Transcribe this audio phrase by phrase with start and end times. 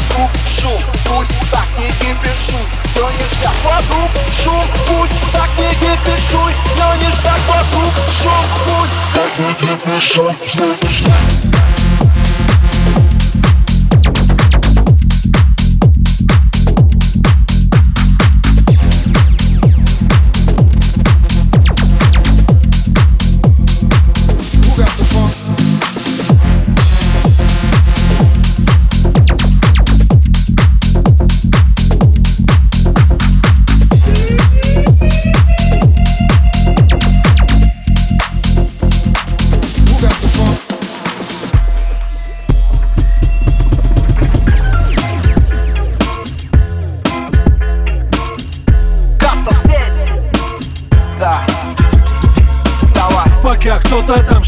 [0.00, 6.84] вокруг шум Пусть так не кипишуй Все ништяк, вокруг шум Пусть так не кипишуй Все
[7.00, 11.79] ништяк, вокруг шум Пусть так не кипишуй Все ништяк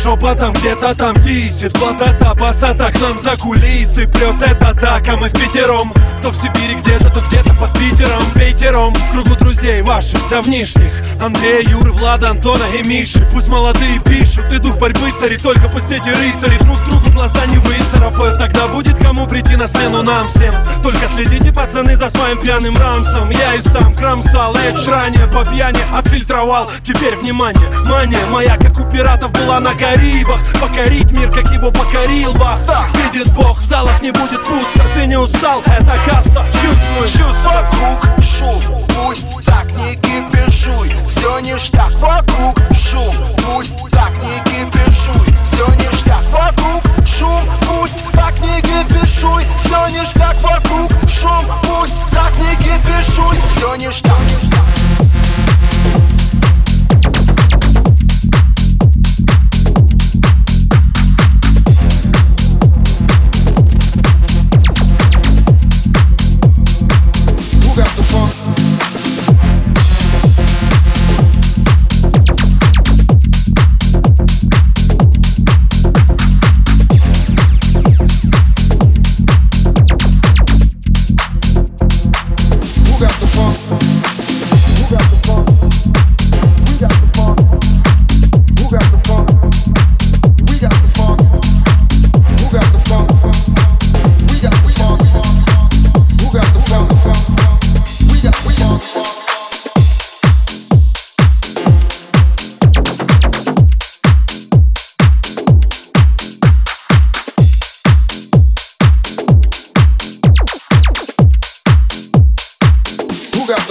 [0.00, 5.06] кто-то там где-то там дисит Вот это басата к нам за кулисы Прет это так,
[5.08, 5.92] а мы в пятером
[6.22, 7.99] То в Сибири где-то, то где-то под Питером
[8.70, 14.52] Пейтером в кругу друзей ваших давнишних Андрея, Юры, Влада, Антона и Миши Пусть молодые пишут,
[14.52, 16.56] и дух борьбы цари Только пусть эти рыцари.
[16.62, 20.54] Друг другу глаза не выцарапают Тогда будет кому прийти на смену нам всем.
[20.82, 23.30] Только следите, пацаны, за своим пьяным рамсом.
[23.30, 26.70] Я и сам кромсал, эдж ранее по пьяни отфильтровал.
[26.84, 30.40] Теперь внимание, мания моя, как у пиратов была на Карибах.
[30.60, 32.60] Покорить мир, как его покорил Бах.
[32.94, 34.82] Видит Бог, в залах не будет пусто.
[34.94, 36.46] Ты не устал, это каста.
[36.52, 38.59] Чувствуй, чувствуй Вокруг шум,
[38.94, 42.58] пусть так не кипишуй Все ништяк, вокруг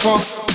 [0.00, 0.49] for